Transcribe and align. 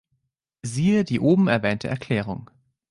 Siehe 0.63 1.03
die 1.03 1.19
oben 1.19 1.47
erwähnte 1.47 1.87
Erklärung. 1.87 2.49